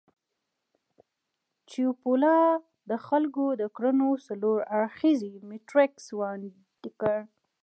چیپولا 1.69 2.39
د 2.89 2.91
خلکو 3.07 3.45
د 3.61 3.63
کړنو 3.75 4.09
څلور 4.27 4.59
اړخييز 4.77 5.21
میټریکس 5.49 6.05
وړاندې 6.17 6.89
کړ. 7.01 7.17